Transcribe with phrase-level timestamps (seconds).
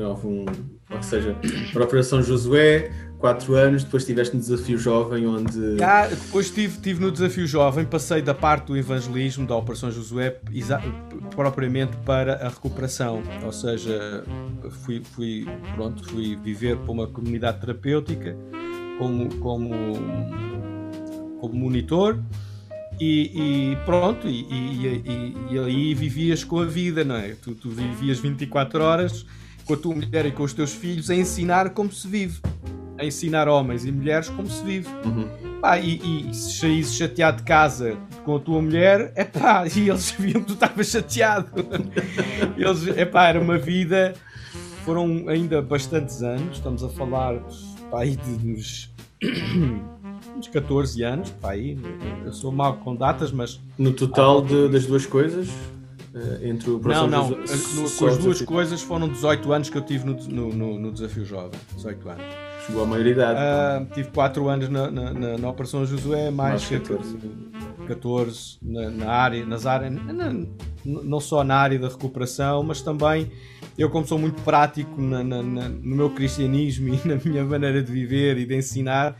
[0.00, 0.46] 2009, um,
[0.90, 1.36] ou seja,
[1.72, 5.82] para a Operação Josué, 4 anos, depois estiveste no Desafio Jovem, onde.
[5.82, 10.40] Ah, depois estive, estive no Desafio Jovem, passei da parte do evangelismo da Operação Josué
[11.36, 14.24] propriamente para a recuperação, ou seja,
[14.84, 18.36] fui, fui, pronto, fui viver para uma comunidade terapêutica
[18.98, 19.70] como, como,
[21.40, 22.18] como monitor
[23.00, 27.30] e, e pronto, e, e, e, aí vivias com a vida, não é?
[27.30, 29.24] Tu, tu vivias 24 horas
[29.70, 32.40] com a tua mulher e com os teus filhos a ensinar como se vive,
[32.98, 34.88] a ensinar homens e mulheres como se vive.
[35.04, 35.60] Uhum.
[35.60, 39.88] Pá, e, e se saísse chateado de casa com a tua mulher, é pá, e
[39.88, 41.52] eles viam que tu estavas chateado.
[42.58, 44.14] eles, é pá, era uma vida.
[44.84, 47.40] Foram ainda bastantes anos, estamos a falar
[47.92, 48.92] pá, aí de uns
[50.36, 51.78] uns 14 anos, pá, aí,
[52.24, 53.60] eu sou mau com datas, mas.
[53.78, 55.48] No total de, das duas coisas?
[56.12, 59.82] Eh, entre o Não, não, as, com as duas coisas foram 18 anos que eu
[59.82, 60.14] tive no,
[60.52, 61.58] no, no Desafio Jovem.
[61.76, 62.24] 18 anos.
[62.66, 63.38] Chegou à maioridade.
[63.38, 67.16] Uh, tive 4 anos na, na, na, na Operação Josué, mais, mais 14,
[67.86, 69.92] 14 na, na, área, nas áreas,
[70.84, 73.30] não só na área da recuperação, mas também
[73.78, 77.82] eu, como sou muito prático na, na, na, no meu cristianismo e na minha maneira
[77.82, 79.16] de viver e de ensinar,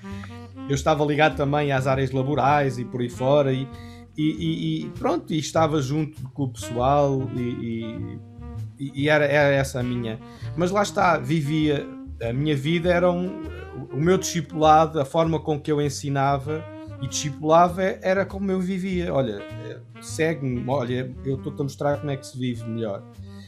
[0.69, 3.67] eu estava ligado também às áreas laborais e por aí fora e,
[4.29, 8.19] e, e pronto, e estava junto com o pessoal e,
[8.79, 10.19] e era, era, essa a minha.
[10.57, 11.87] Mas lá está, vivia,
[12.23, 13.43] a minha vida era um,
[13.93, 16.65] o meu discipulado, a forma com que eu ensinava
[17.01, 19.13] e discipulava era como eu vivia.
[19.13, 19.43] Olha,
[20.01, 23.03] segue-me, olha, eu estou-te a mostrar como é que se vive melhor.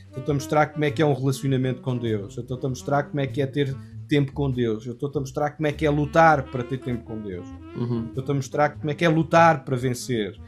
[0.09, 2.37] Estou-te a mostrar como é que é um relacionamento com Deus.
[2.37, 3.75] Estou-te a mostrar como é que é ter
[4.07, 4.85] tempo com Deus.
[4.85, 7.47] Eu estou-te a mostrar como é que é lutar para ter tempo com Deus.
[7.75, 8.07] Uhum.
[8.09, 10.39] Estou-te a mostrar como é que é lutar para vencer.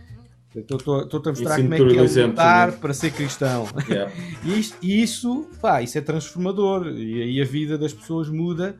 [0.55, 2.79] Estou-te a mostrar como é que é lutar né?
[2.79, 3.67] para ser cristão.
[3.89, 4.13] Yeah.
[4.45, 6.87] e, isto, isso, pá, isso é transformador.
[6.89, 8.79] E aí a vida das pessoas muda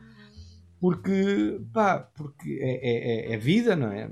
[0.85, 4.11] porque, pá, porque é, é, é, é vida, não é?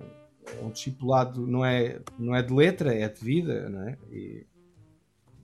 [0.62, 3.98] Um discipulado não é, não é de letra, é de vida, não é?
[4.10, 4.46] E,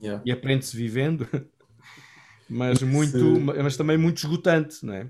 [0.01, 0.21] yeah.
[0.25, 1.27] e aprende-se vivendo.
[2.49, 5.07] mas muito mas também muito esgotante, não é?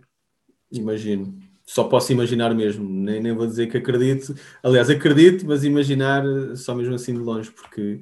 [0.70, 1.40] Imagino.
[1.70, 4.34] Só posso imaginar mesmo, nem, nem vou dizer que acredito.
[4.64, 6.24] Aliás, acredito, mas imaginar
[6.56, 8.02] só mesmo assim de longe, porque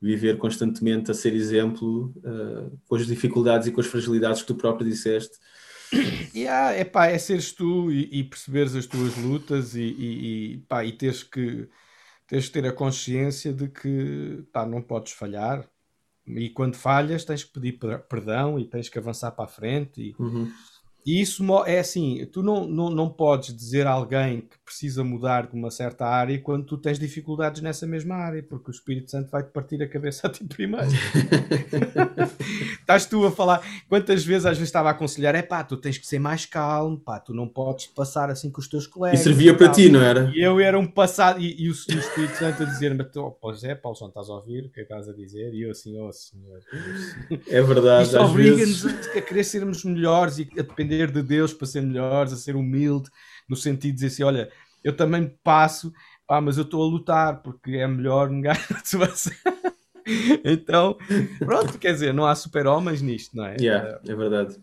[0.00, 4.54] viver constantemente a ser exemplo uh, com as dificuldades e com as fragilidades que tu
[4.54, 5.36] próprio disseste.
[6.34, 10.82] Yeah, epá, é seres tu e, e perceberes as tuas lutas e, e, e, pá,
[10.82, 11.68] e teres que
[12.26, 15.68] tens que ter a consciência de que pá, não podes falhar
[16.26, 20.16] e quando falhas tens que pedir perdão e tens que avançar para a frente e,
[20.18, 20.50] uhum.
[21.04, 25.48] E isso é assim, tu não, não, não podes dizer a alguém que precisa mudar
[25.48, 29.30] de uma certa área quando tu tens dificuldades nessa mesma área, porque o Espírito Santo
[29.30, 30.86] vai-te partir a cabeça a ti primeiro.
[32.80, 35.98] Estás tu a falar, quantas vezes às vezes estava a aconselhar, é pá, tu tens
[35.98, 39.20] que ser mais calmo, pá, tu não podes passar assim com os teus colegas.
[39.20, 40.30] E servia para ti, não era?
[40.34, 43.30] E eu era um passado, e, e, o, e o, Espírito Santo a dizer-me, oh,
[43.30, 45.52] pois é, Paulo, estás a ouvir o que estás a dizer?
[45.52, 46.60] E eu assim, oh Senhor.
[47.48, 48.04] É verdade.
[48.04, 49.16] Isto obriga-nos vezes...
[49.16, 52.54] a querer sermos melhores e a depender depender de Deus para ser melhores, a ser
[52.54, 53.10] humilde,
[53.48, 54.50] no sentido de dizer assim: olha,
[54.84, 55.92] eu também passo,
[56.26, 59.32] pá, mas eu estou a lutar porque é melhor a situação.
[60.44, 60.96] então,
[61.38, 63.56] pronto, quer dizer, não há super-homens nisto, não é?
[63.58, 64.56] Yeah, é verdade.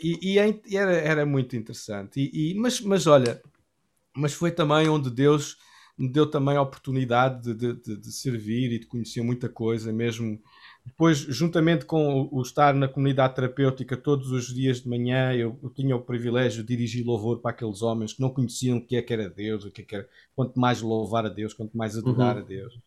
[0.00, 2.20] E, e, e era, era muito interessante.
[2.20, 3.40] E, e, mas, mas olha,
[4.14, 5.56] mas foi também onde Deus
[5.96, 10.42] me deu também a oportunidade de, de, de, servir e de conhecer muita coisa, mesmo
[10.84, 15.70] depois, juntamente com o, estar na comunidade terapêutica todos os dias de manhã, eu, eu,
[15.70, 19.02] tinha o privilégio de dirigir louvor para aqueles homens que não conheciam o que é
[19.02, 21.96] que era Deus, o que é que era, quanto mais louvar a Deus, quanto mais
[21.96, 22.42] adorar uhum.
[22.42, 22.78] a Deus.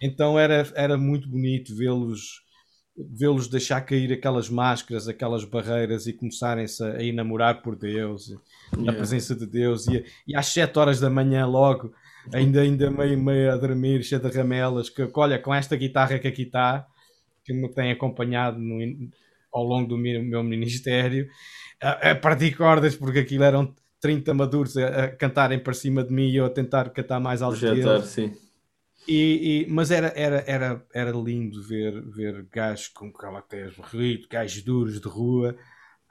[0.00, 2.48] Então era, era muito bonito vê-los
[2.96, 8.44] vê-los deixar cair aquelas máscaras, aquelas barreiras e começarem-se a, a enamorar por Deus, yeah.
[8.76, 9.86] na presença de Deus.
[9.86, 11.94] E, e às 7 horas da manhã, logo,
[12.32, 16.28] ainda, ainda meio, meio a dormir, cheio de ramelas, que olha, com esta guitarra que
[16.28, 16.86] aqui está
[17.44, 19.10] que me tem acompanhado no,
[19.52, 21.28] ao longo do meu, meu ministério,
[21.82, 26.12] a, a partir cordas, porque aquilo eram 30 maduros a, a, cantarem para cima de
[26.12, 28.34] mim e eu a tentar cantar mais alto Projetar, sim.
[29.08, 34.62] E, e, mas era, era, era, era lindo ver, ver gajos com calacteias morridos, gajos
[34.62, 35.56] duros de rua,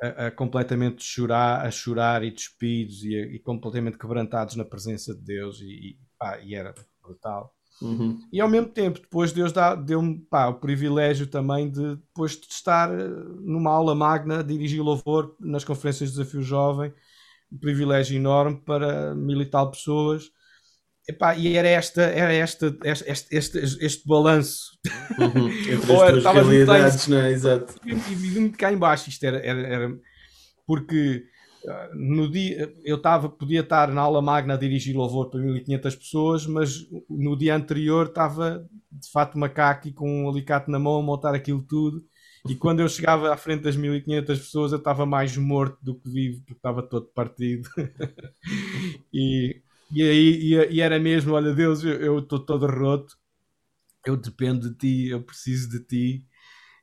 [0.02, 5.22] a, a, completamente chorar, a chorar e despidos e, e, completamente quebrantados na presença de
[5.22, 7.54] Deus e, e, pá, e era brutal.
[7.82, 8.20] Uhum.
[8.32, 9.54] E ao mesmo tempo, depois Deus
[9.86, 13.08] deu-me o privilégio também de, depois de estar eh,
[13.40, 16.94] numa aula magna, dirigir louvor nas conferências de Desafio Jovem,
[17.52, 20.30] um privilégio enorme para mil e tal pessoas.
[21.08, 24.78] Epá, e era esta, era esta, este, este, este, este balanço.
[25.18, 25.50] Uhum.
[25.50, 27.32] Entre as tuas realidades, não é?
[27.32, 27.76] Exato.
[27.84, 30.00] E, e cá embaixo, isto era, era, era
[30.68, 31.24] porque
[31.94, 33.00] no dia eu
[33.38, 38.08] podia estar na aula magna a dirigir louvor para 1500 pessoas mas no dia anterior
[38.08, 42.04] estava de fato macaco e com um alicate na mão a montar aquilo tudo.
[42.48, 46.10] E quando eu chegava à frente das 1500 pessoas eu estava mais morto do que
[46.10, 47.70] vivo porque estava todo partido.
[49.14, 53.18] E, e aí e, e, era mesmo olha Deus eu estou todo roto
[54.06, 56.28] eu dependo de ti eu preciso de ti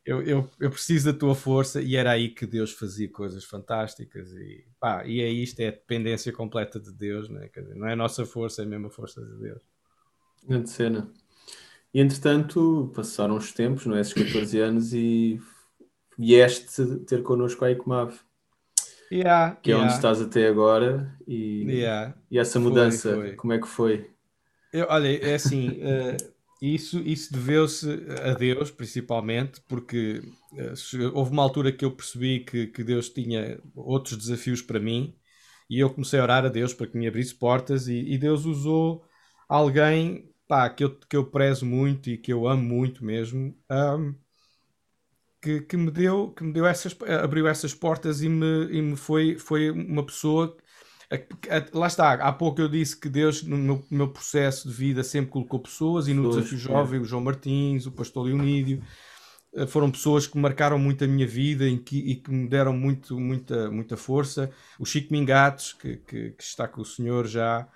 [0.06, 4.31] eu, eu, eu, preciso da tua força e era aí que Deus fazia coisas fantásticas
[4.32, 7.50] e, pá, e é isto, é a dependência completa de Deus, né?
[7.53, 9.61] Dizer, não é a nossa força, é a mesma força de Deus.
[10.47, 11.11] Grande cena.
[11.93, 14.00] E entretanto, passaram os tempos, não é?
[14.00, 15.41] Esses 14 anos e
[16.17, 18.14] vieste ter connosco a ICOMAV.
[19.11, 19.85] Yeah, que é yeah.
[19.85, 22.14] onde estás até agora e, yeah.
[22.31, 23.37] e essa mudança, foi, foi.
[23.37, 24.11] como é que foi?
[24.73, 26.17] Eu, olha, é assim, uh,
[26.61, 27.87] isso, isso deveu-se
[28.25, 30.23] a Deus, principalmente, porque
[30.53, 35.14] uh, houve uma altura que eu percebi que, que Deus tinha outros desafios para mim
[35.69, 38.44] e eu comecei a orar a Deus para que me abrisse portas e, e Deus
[38.44, 39.05] usou
[39.49, 44.14] alguém pá, que, eu, que eu prezo muito e que eu amo muito mesmo, um,
[45.41, 48.97] que, que, me deu, que me deu essas, abriu essas portas e me, e me
[48.97, 50.56] foi, foi uma pessoa
[51.73, 55.61] Lá está, há pouco eu disse que Deus, no meu, processo de vida, sempre colocou
[55.61, 57.03] pessoas, e no pessoas, Desafio Jovem, é.
[57.03, 58.82] o João Martins, o Pastor Leonídio,
[59.55, 62.73] eh, foram pessoas que marcaram muito a minha vida e que, e que me deram
[62.73, 64.50] muito, muita, muita força.
[64.79, 67.69] O Chico Mingatos, que, que, que está com o senhor já,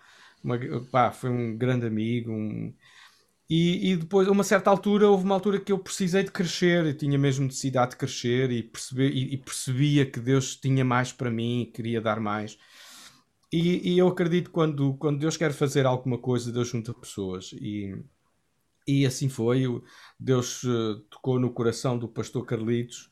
[0.43, 0.59] uma,
[0.91, 2.33] pá, foi um grande amigo.
[2.33, 2.75] Um...
[3.49, 6.85] E, e, depois, a uma certa altura, houve uma altura que eu precisei de crescer,
[6.87, 11.13] eu tinha mesmo necessidade de crescer e, perceber, e, e percebia que Deus tinha mais
[11.13, 12.59] para mim, queria dar mais.
[13.53, 17.53] E, e, eu acredito que quando, quando Deus quer fazer alguma coisa, Deus junta pessoas.
[17.55, 17.97] E,
[18.87, 19.65] e assim foi.
[20.19, 23.11] Deus uh, tocou no coração do pastor Carlitos,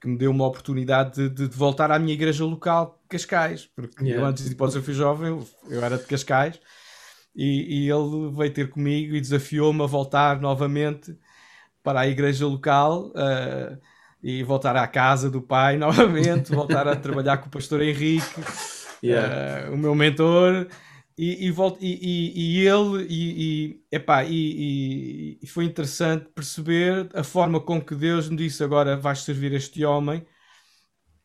[0.00, 3.66] que me deu uma oportunidade de, de voltar à minha igreja local, Cascais.
[3.66, 4.22] Porque yeah.
[4.22, 6.60] eu, antes de ir para o Desafio Jovem, eu era de Cascais.
[7.34, 11.16] E, e ele veio ter comigo e desafiou-me a voltar novamente
[11.82, 13.08] para a igreja local.
[13.08, 13.76] Uh,
[14.22, 18.40] e voltar à casa do pai novamente, voltar a trabalhar com o pastor Henrique
[19.02, 19.68] yeah.
[19.68, 20.68] uh, o meu mentor,
[21.18, 27.22] e, e, volto, e, e, e ele, e, epá, e, e, foi interessante perceber a
[27.22, 30.24] forma com que Deus me disse: agora vais servir este homem.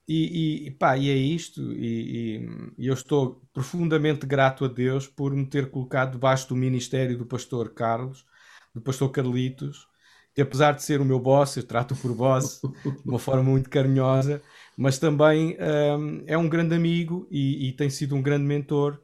[0.07, 2.45] E, e, pá, e é isto, e,
[2.77, 7.25] e, eu estou profundamente grato a Deus por me ter colocado debaixo do ministério do
[7.25, 8.25] pastor Carlos,
[8.74, 9.88] do pastor Carlitos,
[10.36, 13.69] que apesar de ser o meu boss, eu trato por boss de uma forma muito
[13.69, 14.42] carinhosa,
[14.77, 15.57] mas também
[15.98, 19.00] um, é um grande amigo e, e, tem sido um grande mentor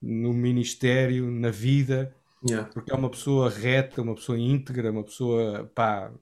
[0.00, 2.14] no ministério, na vida,
[2.46, 2.68] yeah.
[2.72, 6.12] porque é uma pessoa reta, uma pessoa íntegra, uma pessoa pá.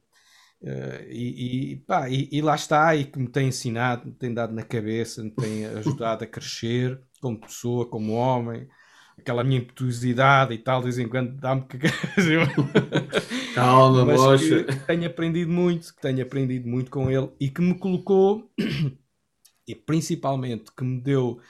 [0.62, 4.32] Uh, e, e, pá, e, e, lá está, e que me tem ensinado, me tem
[4.32, 8.68] dado na cabeça, me tem ajudado a crescer como pessoa, como homem,
[9.18, 11.78] aquela minha impetuosidade e tal, de vez em quando dá-me que
[13.54, 14.64] Calma, mocha.
[14.64, 18.50] Que tenho aprendido muito, que tenho aprendido muito com ele e que me colocou,
[19.66, 21.40] e principalmente que me deu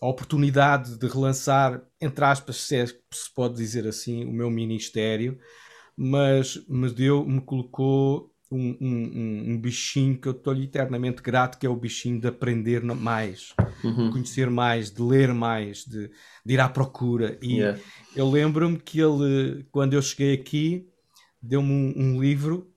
[0.00, 5.38] a oportunidade de relançar, entre aspas, se, é, se pode dizer assim, o meu ministério,
[5.96, 11.66] mas me deu, me colocou um, um, um, bichinho que eu estou-lhe eternamente grato, que
[11.66, 13.54] é o bichinho de aprender mais,
[13.84, 14.06] uhum.
[14.06, 16.10] de conhecer mais, de ler mais, de,
[16.44, 17.38] de ir à procura.
[17.40, 17.78] E yeah.
[18.16, 20.88] eu lembro-me que ele, quando eu cheguei aqui,
[21.40, 22.70] deu-me um, um, livro.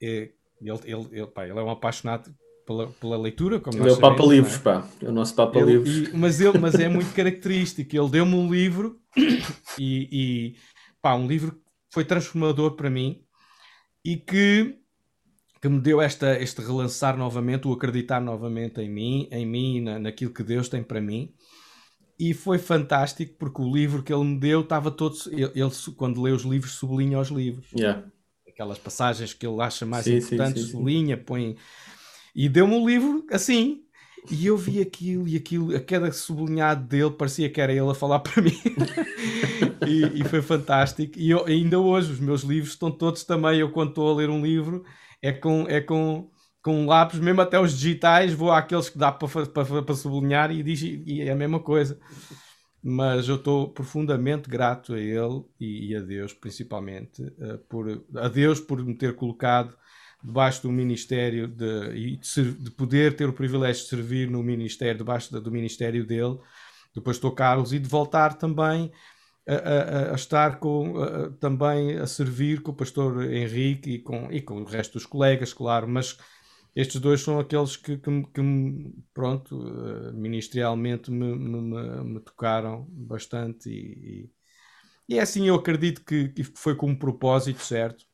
[0.00, 0.30] É,
[0.60, 2.32] ele, ele, ele, pá, ele é um apaixonado
[2.66, 4.58] pela, pela leitura, como ele é o Papa sabemos, Livros, é?
[4.58, 4.88] pá.
[5.00, 6.08] É o nosso Papa ele, Livros.
[6.08, 7.96] E, mas, ele, mas é muito característico.
[7.96, 9.00] Ele deu-me um livro
[9.78, 10.56] e, e
[11.00, 11.60] pá, um livro que
[11.92, 13.22] foi transformador para mim
[14.04, 14.76] e que,
[15.60, 19.98] que me deu esta, este relançar novamente, o acreditar novamente em mim, em mim, na,
[19.98, 21.32] naquilo que Deus tem para mim
[22.18, 25.16] e foi fantástico porque o livro que ele me deu estava todo.
[25.30, 27.66] Ele, ele quando lê os livros, sublinha os livros.
[27.76, 28.04] Yeah.
[28.48, 31.56] Aquelas passagens que ele acha mais sim, importantes, sim, sim, sublinha, põe.
[32.34, 33.82] E deu-me um livro assim.
[34.28, 37.94] E eu vi aquilo e aquilo, a cada sublinhado dele parecia que era ele a
[37.94, 38.58] falar para mim.
[39.86, 41.16] e, e, foi fantástico.
[41.16, 43.60] E eu, ainda hoje, os meus livros estão todos também.
[43.60, 44.84] Eu, quando estou a ler um livro,
[45.22, 45.66] é com.
[45.68, 46.30] É com
[46.66, 50.82] com lápis, mesmo até os digitais, vou àqueles que dá para, para, sublinhar e, diz,
[50.82, 51.96] e é a mesma coisa.
[52.82, 58.26] Mas eu estou profundamente grato a ele e, e a Deus, principalmente, uh, por, a
[58.26, 59.76] Deus por me ter colocado
[60.20, 64.98] debaixo do ministério de, e de, de, poder ter o privilégio de servir no ministério,
[64.98, 66.36] debaixo do ministério dele,
[66.92, 68.90] do pastor Carlos, e de voltar também
[69.46, 74.30] a, a, a estar com, a, também a servir com o pastor Henrique e com,
[74.30, 76.18] e com o resto dos colegas, claro, mas
[76.74, 83.70] estes dois são aqueles que, que, que pronto, uh, ministerialmente me, me, me, tocaram bastante
[83.70, 84.30] e,
[85.08, 88.04] e, e, é assim, eu acredito que, que foi com um propósito certo.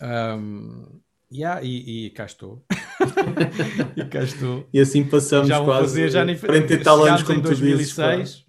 [0.00, 1.00] Um,
[1.32, 2.64] yeah, e, e cá estou.
[3.96, 4.68] e cá estou.
[4.72, 8.46] E assim passamos já quase fazer, já nem, 40 e tal anos, como em 2006.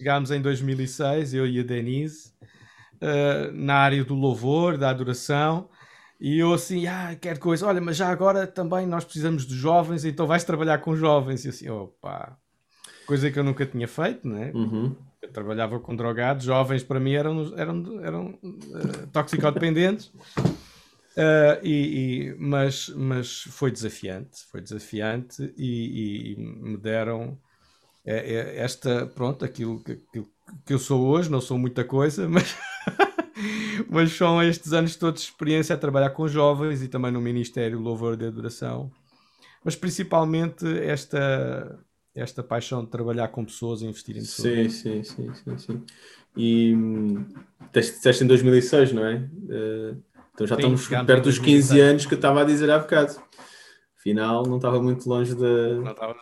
[0.00, 2.32] Chegámos em 2006, eu e a Denise,
[3.02, 5.68] uh, na área do louvor, da adoração,
[6.18, 10.06] e eu assim, ah, quero coisa, olha, mas já agora também nós precisamos de jovens,
[10.06, 11.44] então vais trabalhar com jovens.
[11.44, 12.34] E assim, opa,
[13.06, 14.52] coisa que eu nunca tinha feito, né?
[14.54, 14.96] Uhum.
[15.20, 20.06] Eu trabalhava com drogados, jovens para mim eram, eram, eram uh, toxicodependentes.
[20.06, 27.38] Uh, e, e, mas, mas foi desafiante, foi desafiante e, e me deram
[28.10, 29.96] é, é esta, pronto, aquilo que,
[30.66, 32.56] que eu sou hoje, não sou muita coisa, mas,
[33.88, 37.78] mas são estes anos todos de experiência a trabalhar com jovens e também no Ministério
[37.78, 38.90] Louvor de Adoração,
[39.64, 41.78] mas principalmente esta,
[42.14, 44.72] esta paixão de trabalhar com pessoas e investir em pessoas.
[44.72, 45.84] Sim, sim, sim, sim, sim.
[46.36, 46.74] E
[47.72, 49.16] disseste em 2006, não é?
[49.16, 50.02] Uh,
[50.32, 53.20] então já sim, estamos perto dos 15 anos que eu estava a dizer há bocado.
[53.98, 55.74] Afinal, não estava muito longe da.
[55.74, 56.14] Não estava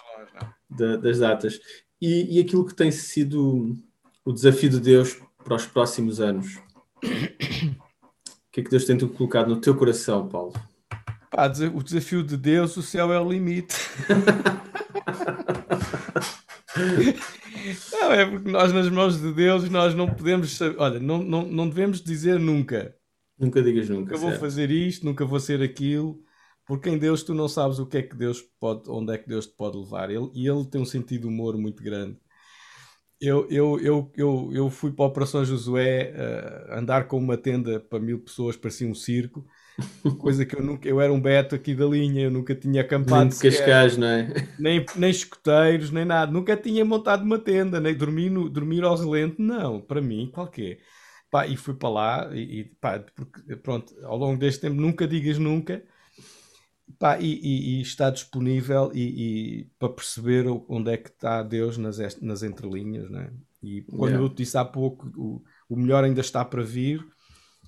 [0.70, 1.60] da, das datas.
[2.00, 3.76] E, e aquilo que tem sido
[4.24, 6.58] o desafio de Deus para os próximos anos?
[7.02, 10.52] O que é que Deus tem colocado no teu coração, Paulo?
[11.30, 13.76] Pá, o desafio de Deus, o céu é o limite.
[17.92, 20.76] não, é porque nós, nas mãos de Deus, nós não podemos saber.
[20.78, 22.94] Olha, não, não, não devemos dizer nunca.
[23.38, 24.14] Nunca digas nunca.
[24.14, 26.20] Nunca vou fazer isto, nunca vou ser aquilo.
[26.68, 29.26] Porque em Deus tu não sabes o que é que Deus pode, onde é que
[29.26, 30.10] Deus te pode levar.
[30.10, 32.18] Ele, e ele tem um sentido de humor muito grande.
[33.18, 37.80] Eu, eu, eu, eu, eu fui para a Operação Josué uh, andar com uma tenda
[37.80, 39.46] para mil pessoas, parecia um circo.
[40.20, 40.86] Coisa que eu nunca.
[40.86, 43.22] Eu era um beto aqui da linha, eu nunca tinha acampado.
[43.22, 44.48] Nem de Cascais, não é?
[44.58, 46.30] Nem, nem escoteiros, nem nada.
[46.30, 49.80] Nunca tinha montado uma tenda, nem dormir, no, dormir ao relento, não.
[49.80, 50.80] Para mim, qualquer.
[51.30, 55.08] Pá, e fui para lá e, e pá, porque, pronto, ao longo deste tempo nunca
[55.08, 55.82] digas nunca
[56.98, 61.76] Pá, e, e, e, está disponível e, e, para perceber onde é que está Deus
[61.76, 63.30] nas, nas entrelinhas, né?
[63.62, 64.24] E quando yeah.
[64.24, 67.04] eu te disse há pouco, o, o melhor ainda está para vir.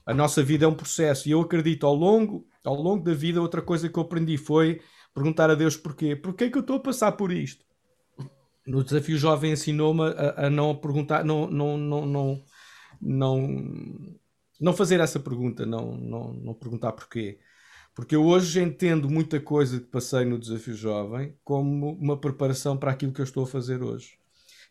[0.06, 3.40] A nossa vida é um processo e eu acredito ao longo, ao longo da vida,
[3.40, 4.80] outra coisa que eu aprendi foi
[5.14, 6.16] perguntar a Deus porquê.
[6.16, 7.64] Porquê é que eu estou a passar por isto?
[8.66, 12.44] No desafio jovem ensinou-me a, a, não perguntar, não, não, não, não,
[13.00, 13.58] não,
[14.60, 17.38] não fazer essa pergunta, não, não, não perguntar porquê
[18.00, 22.92] porque eu hoje entendo muita coisa que passei no Desafio Jovem como uma preparação para
[22.92, 24.16] aquilo que eu estou a fazer hoje.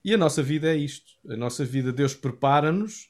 [0.04, 1.12] E a nossa vida é isto.
[1.30, 3.08] A nossa vida, Deus prepara-nos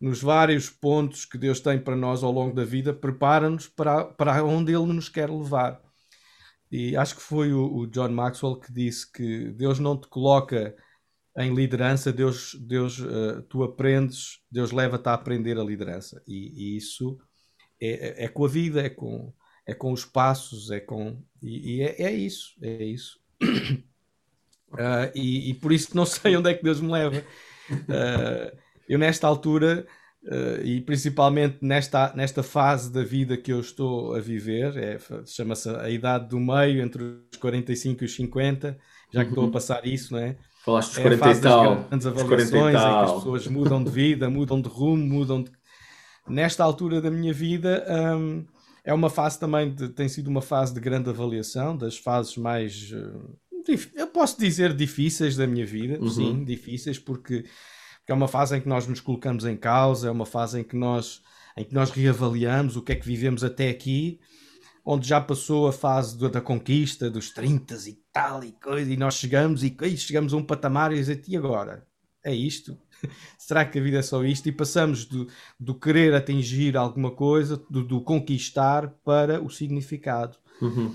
[0.00, 4.42] nos vários pontos que Deus tem para nós ao longo da vida, prepara-nos para, para
[4.42, 5.82] onde Ele nos quer levar.
[6.72, 10.74] E acho que foi o, o, John Maxwell que disse que Deus não te coloca
[11.36, 16.22] em liderança, Deus, Deus uh, tu aprendes, Deus leva-te a aprender a liderança.
[16.26, 17.18] E, e isso
[17.78, 19.30] é, é, é, com a vida, é com,
[19.68, 21.18] é com os passos, é com.
[21.42, 23.20] E, e é, é, isso, é isso.
[24.72, 27.22] Uh, e, e, por isso não sei onde é que Deus me leva.
[27.70, 28.56] Uh,
[28.88, 29.86] eu, nesta altura,
[30.24, 35.68] uh, e principalmente nesta, nesta fase da vida que eu estou a viver, é, chama-se
[35.68, 38.78] a idade do meio, entre os 45 e os 50,
[39.12, 40.34] já que estou a passar isso, não é?
[40.64, 41.76] Falaste dos é 40 e tal.
[41.84, 45.52] grandes avaliações, em que as pessoas mudam de vida, mudam de rumo, mudam de...
[46.26, 47.86] Nesta altura da minha vida.
[47.88, 48.46] Um,
[48.84, 52.92] é uma fase também, de, tem sido uma fase de grande avaliação, das fases mais,
[52.92, 56.08] eh, eu posso dizer, difíceis da minha vida, uhum.
[56.08, 57.44] sim, difíceis, porque,
[57.98, 60.64] porque, é uma fase em que nós nos colocamos em causa, é uma fase em
[60.64, 61.22] que nós,
[61.56, 64.20] em que nós reavaliamos o que é que vivemos até aqui,
[64.84, 68.96] onde já passou a fase do, da conquista, dos 30 e tal e coisa, e
[68.96, 71.86] nós chegamos e, e chegamos a um patamar e dizer, e agora?
[72.24, 72.76] É isto?
[73.38, 74.48] será que a vida é só isto?
[74.48, 80.36] E passamos do, do querer atingir alguma coisa, do, do conquistar, para o significado.
[80.60, 80.94] Uhum.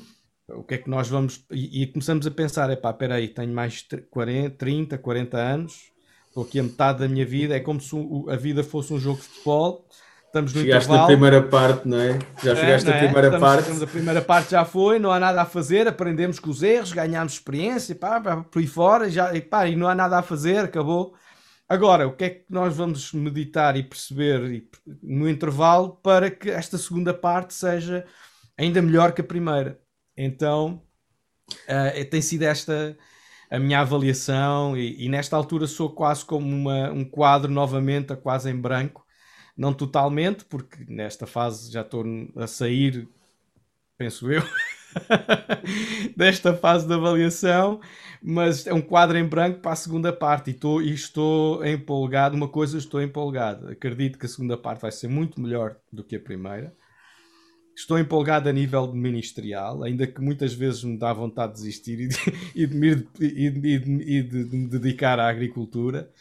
[0.50, 1.46] O que é que nós vamos.
[1.50, 5.92] E, e começamos a pensar: é pá, espera aí, tenho mais 40, 30, 40 anos,
[6.28, 7.96] estou aqui a metade da minha vida, é como se
[8.30, 9.88] a vida fosse um jogo de futebol.
[10.34, 11.02] Estamos no Chegaste intervalo.
[11.02, 12.18] na primeira parte, não é?
[12.44, 12.98] Já é, chegaste na é?
[13.04, 13.60] primeira estamos, parte.
[13.60, 16.92] Estamos, a primeira parte já foi, não há nada a fazer, aprendemos com os erros,
[16.92, 20.24] ganhámos experiência, pá, pá, por aí fora, já, e, pá, e não há nada a
[20.24, 21.14] fazer, acabou.
[21.70, 24.66] Agora, o que é que nós vamos meditar e perceber
[25.04, 28.04] no intervalo para que esta segunda parte seja
[28.58, 29.80] ainda melhor que a primeira?
[30.18, 30.82] Então,
[31.52, 32.98] uh, tem sido esta,
[33.52, 38.50] a minha avaliação e, e, nesta altura sou quase como uma, um quadro novamente, quase
[38.50, 39.03] em branco.
[39.56, 42.04] Não totalmente, porque nesta fase já estou
[42.36, 43.08] a sair,
[43.98, 44.42] penso eu,
[46.18, 47.80] desta fase de avaliação,
[48.22, 52.36] mas é um quadro em branco para a segunda parte e estou, e estou empolgado.
[52.36, 53.70] Uma coisa, estou empolgado.
[53.70, 56.76] Acredito que a segunda parte vai ser muito melhor do que a primeira.
[57.76, 62.08] Estou empolgado a nível ministerial, ainda que muitas vezes me dá vontade de desistir e
[62.08, 62.18] de,
[62.56, 66.12] e de, e de, e de, de me dedicar à agricultura.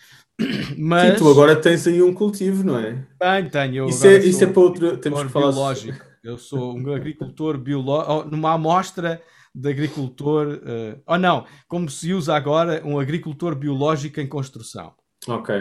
[0.78, 1.12] Mas...
[1.12, 3.04] Sim, tu agora tens aí um cultivo, não é?
[3.18, 3.88] Tenho, tenho.
[3.88, 4.96] Isso é, isso é para outro.
[4.96, 5.52] Temos que falar.
[5.52, 6.04] Biológico.
[6.22, 8.30] Eu sou um agricultor biológico.
[8.30, 9.20] Numa amostra
[9.54, 10.46] de agricultor.
[10.48, 14.94] Uh, ou não, como se usa agora, um agricultor biológico em construção.
[15.28, 15.54] Ok.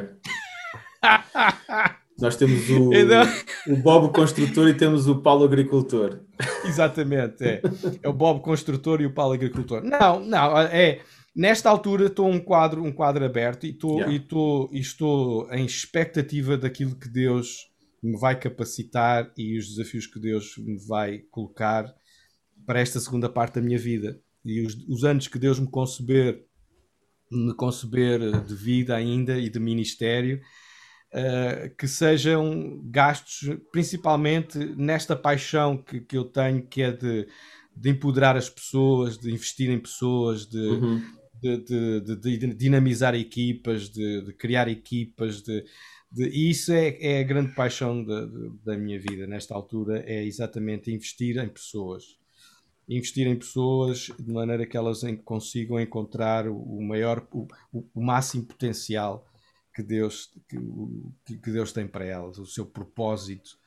[2.19, 3.23] Nós temos o, então...
[3.67, 6.19] o Bob Construtor e temos o Paulo Agricultor.
[6.63, 7.61] Exatamente, é.
[8.03, 9.81] É o Bob Construtor e o Paulo Agricultor.
[9.83, 10.99] Não, não, é.
[11.33, 14.13] Nesta altura estou um quadro, um quadro aberto e estou, yeah.
[14.13, 17.71] e estou, e estou em expectativa daquilo que Deus
[18.03, 21.93] me vai capacitar e os desafios que Deus me vai colocar
[22.65, 24.19] para esta segunda parte da minha vida.
[24.43, 26.43] E os, os anos que Deus me conceber,
[27.31, 30.41] me conceber de vida ainda e de ministério,
[31.13, 37.27] uh, que sejam gastos principalmente nesta paixão que, que eu tenho, que é de,
[37.75, 41.01] de empoderar as pessoas, de investir em pessoas, de, uhum.
[41.41, 45.65] De, de, de, dinamizar equipas, de, criar equipas, de,
[46.13, 48.05] e isso é, é a grande paixão
[48.63, 52.19] da minha vida nesta altura, é exatamente investir em pessoas.
[52.87, 59.25] Investir em pessoas de maneira que elas consigam encontrar o maior, o, o máximo potencial
[59.73, 63.57] que Deus, que, que Deus tem para elas, o seu propósito.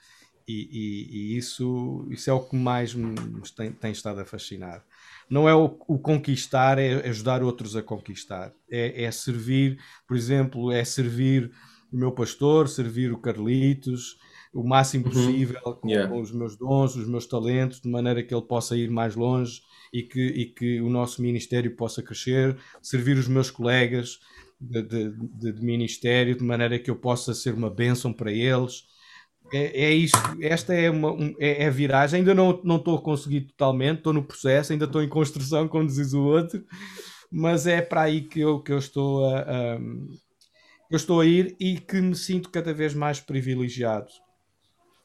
[0.47, 3.15] E, e, e, isso, isso é o que mais me
[3.57, 4.85] tem, tem estado a fascinar.
[5.29, 8.53] Não é o, o conquistar, é ajudar outros a conquistar.
[8.71, 11.51] É, é, servir, por exemplo, é servir
[11.93, 14.19] o meu pastor, servir o Carlitos,
[14.53, 15.13] o máximo uhum.
[15.13, 15.75] possível uhum.
[15.75, 16.11] com, yeah.
[16.11, 19.61] com, os meus dons, os meus talentos, de maneira que ele possa ir mais longe
[19.93, 24.19] e que, e que o nosso ministério possa crescer, servir os meus colegas,
[24.61, 28.85] de, de, de, ministério, de maneira que eu possa ser uma bênção para eles.
[29.55, 32.19] É, é isso, esta é, uma, um, é, é, viragem.
[32.19, 35.87] Ainda não, não estou a conseguir totalmente, estou no processo, ainda estou em construção, como
[35.87, 36.65] diz o outro,
[37.31, 39.79] mas é para aí que eu, que eu estou a, a
[40.91, 44.11] eu estou a ir e que me sinto cada vez mais privilegiado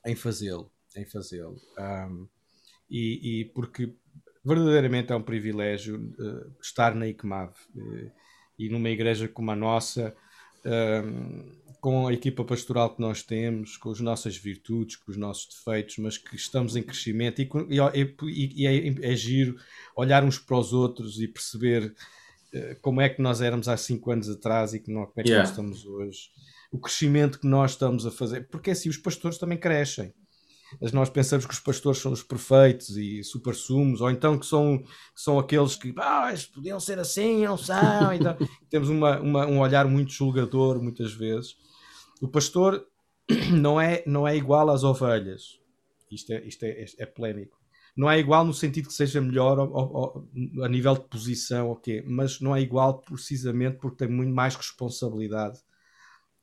[0.05, 1.55] em fazê-lo, em fazê-lo.
[1.77, 2.27] Um,
[2.89, 3.95] e, e, porque
[4.43, 7.53] verdadeiramente é um privilégio uh, estar na ICMAV.
[7.75, 8.11] Uh,
[8.57, 10.15] e numa igreja como a nossa,
[11.79, 15.97] com a equipa pastoral que nós temos, com as nossas virtudes, com os nossos defeitos,
[15.97, 17.49] mas que estamos em crescimento e,
[18.23, 19.55] e, e é, é, giro
[19.95, 21.93] olhar uns para os outros e perceber
[22.53, 25.23] uh, como é que nós éramos há cinco anos atrás e que não, como é
[25.23, 25.43] que yeah.
[25.43, 26.29] nós estamos hoje.
[26.71, 30.13] O crescimento que nós estamos a fazer, porque assim os pastores também crescem
[30.93, 34.77] nós pensamos que os pastores são os perfeitos e super sumos, ou então que são,
[34.77, 38.13] que são aqueles que ah, podiam ser assim, não são.
[38.13, 38.37] Então,
[38.69, 41.57] temos uma, uma, um olhar muito julgador muitas vezes.
[42.21, 42.85] O pastor
[43.51, 45.59] não é, não é igual às ovelhas.
[46.11, 47.57] Isto é, isto é, é polémico.
[47.95, 52.03] Não é igual no sentido que seja melhor ou, ou, a nível de posição, ok,
[52.07, 55.59] mas não é igual precisamente porque tem muito mais responsabilidade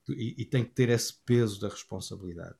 [0.09, 2.57] e, e tem que ter esse peso da responsabilidade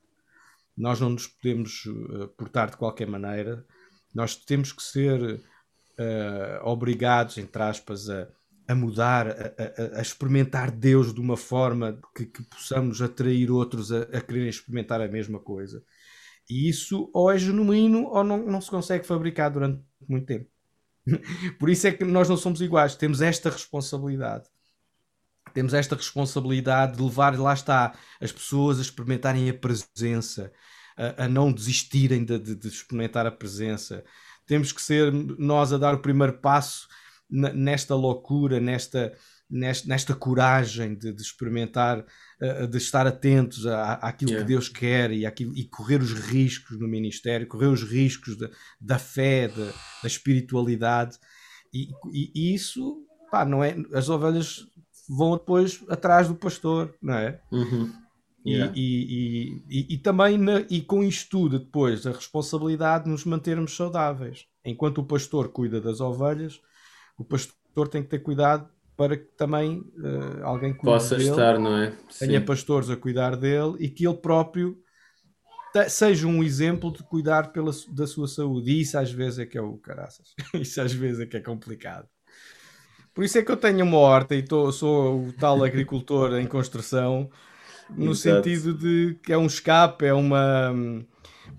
[0.77, 3.65] nós não nos podemos uh, portar de qualquer maneira,
[4.13, 8.29] nós temos que ser uh, obrigados, entre aspas, a,
[8.67, 13.91] a mudar, a, a, a, experimentar Deus de uma forma que, que possamos atrair outros
[13.91, 15.83] a, a quererem experimentar a mesma coisa.
[16.49, 20.49] E isso ou é genuíno ou não, não se consegue fabricar durante muito tempo.
[21.59, 24.49] Por isso é que nós não somos iguais, temos esta responsabilidade
[25.53, 30.51] temos esta responsabilidade de levar, lá está, as pessoas a experimentarem a presença,
[30.95, 34.03] a, a não desistirem de, de, de, experimentar a presença.
[34.45, 36.87] Temos que ser nós a dar o primeiro passo
[37.29, 39.13] nesta loucura, nesta,
[39.49, 42.05] nesta, nesta coragem de, de experimentar,
[42.69, 44.45] de estar atentos à, àquilo yeah.
[44.45, 48.49] que Deus quer e, àquilo, e correr os riscos no ministério, correr os riscos da,
[48.79, 49.65] da fé, da,
[50.01, 51.17] da espiritualidade.
[51.73, 53.75] E, e, e, isso, pá, não é.
[53.93, 54.65] As ovelhas
[55.07, 57.39] vão depois atrás do pastor, não é?
[57.51, 57.91] Uhum.
[58.45, 58.71] Yeah.
[58.75, 63.25] E, e, e, e, também na, e com isto tudo depois a responsabilidade de nos
[63.25, 64.45] mantermos saudáveis.
[64.63, 66.61] Enquanto o pastor cuida das ovelhas,
[67.17, 71.59] o pastor tem que ter cuidado para que também uh, alguém cuide possa dele, estar,
[71.59, 71.93] não é?
[72.17, 74.77] Tenha pastores a cuidar dele e que ele próprio
[75.87, 78.71] seja um exemplo de cuidar pela, da sua saúde.
[78.71, 80.33] E isso às vezes é que é o caraças.
[80.55, 82.07] isso às vezes é que é complicado.
[83.13, 86.45] Por isso é que eu tenho uma horta e tô, sou o tal agricultor em
[86.45, 87.29] construção,
[87.89, 88.43] no Exato.
[88.43, 90.71] sentido de que é um escape, é uma.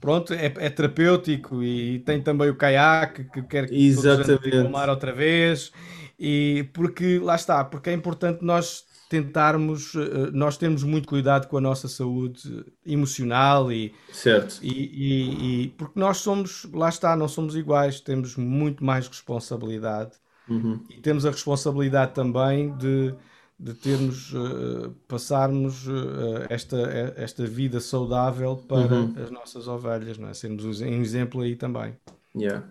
[0.00, 4.50] Pronto, é, é terapêutico e tem também o caiaque que quer que Exatamente.
[4.50, 5.72] todos mar outra vez.
[6.18, 11.56] E porque lá está, porque é importante nós tentarmos, eh, nós temos muito cuidado com
[11.56, 14.58] a nossa saúde emocional e, certo.
[14.62, 20.12] E, e, e, porque nós somos, lá está, não somos iguais, temos muito mais responsabilidade
[20.48, 20.84] uhum.
[20.90, 23.14] e temos a responsabilidade também de,
[23.58, 26.76] de termos, uh, passarmos uh, esta,
[27.16, 29.14] esta vida saudável para uhum.
[29.22, 30.34] as nossas ovelhas, não é?
[30.34, 31.96] sermos um exemplo aí também.
[32.36, 32.68] Yeah.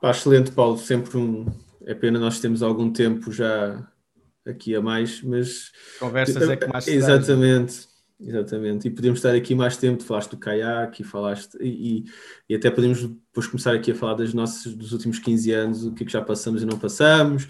[0.00, 1.46] Pá, excelente, Paulo, sempre um.
[1.84, 3.86] É pena nós temos algum tempo já
[4.46, 5.70] aqui a mais, mas.
[5.98, 7.88] Conversas é que mais Exatamente,
[8.20, 8.88] exatamente.
[8.88, 11.56] E podemos estar aqui mais tempo, falaste do caiaque e falaste.
[11.60, 12.04] E,
[12.48, 15.92] e, até podemos depois começar aqui a falar das nossas, dos últimos 15 anos, o
[15.92, 17.46] que, é que já passamos e não passamos.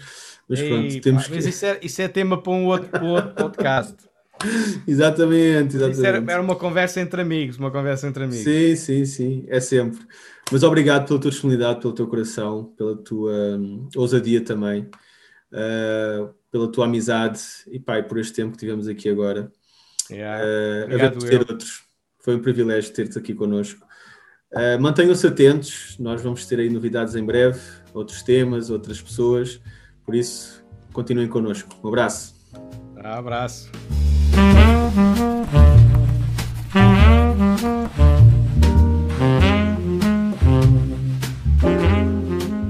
[0.47, 1.35] Mas Ei, pronto, temos pá, que...
[1.35, 3.95] Mas isso é, isso é tema para um outro, para outro podcast.
[4.87, 6.05] exatamente, exatamente.
[6.05, 8.43] Era, era, uma conversa entre amigos, uma conversa entre amigos.
[8.43, 9.99] Sim, sim, sim, é sempre.
[10.51, 14.89] Mas obrigado pela tua disponibilidade, pelo teu coração, pela tua um, ousadia também.
[15.51, 19.51] Uh, pela tua amizade e pai por este tempo que tivemos aqui agora.
[20.09, 20.43] Yeah.
[20.43, 21.83] Uh, Obrigado, ter outros.
[22.19, 23.85] Foi um privilégio ter-te aqui connosco.
[24.51, 27.59] Uh, Mantenham-se atentos, nós vamos ter aí novidades em breve,
[27.93, 29.61] outros temas, outras pessoas.
[30.03, 31.75] Por isso, continuem connosco.
[31.83, 32.35] Um abraço.
[32.95, 33.69] Um abraço.